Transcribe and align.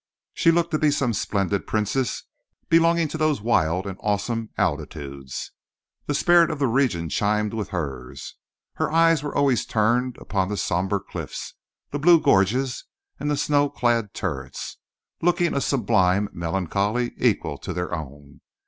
She 0.33 0.49
looked 0.49 0.71
to 0.71 0.79
be 0.79 0.89
some 0.89 1.13
splendid 1.13 1.67
princess 1.67 2.23
belonging 2.69 3.07
to 3.09 3.19
those 3.19 3.39
wild 3.39 3.85
and 3.85 3.99
awesome 4.01 4.49
altitudes. 4.57 5.51
The 6.07 6.15
spirit 6.15 6.49
of 6.49 6.57
the 6.57 6.65
region 6.65 7.07
chimed 7.07 7.53
with 7.53 7.69
hers. 7.69 8.35
Her 8.77 8.91
eyes 8.91 9.21
were 9.21 9.35
always 9.35 9.63
turned 9.63 10.17
upon 10.17 10.49
the 10.49 10.57
sombre 10.57 10.99
cliffs, 10.99 11.53
the 11.91 11.99
blue 11.99 12.19
gorges 12.19 12.85
and 13.19 13.29
the 13.29 13.37
snow 13.37 13.69
clad 13.69 14.15
turrets, 14.15 14.77
looking 15.21 15.53
a 15.53 15.61
sublime 15.61 16.29
melancholy 16.31 17.13
equal 17.19 17.59
to 17.59 17.71
their 17.71 17.93
own. 17.93 18.41